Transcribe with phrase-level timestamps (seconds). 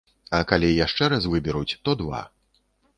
[0.37, 2.27] А калі яшчэ раз выберуць, то два.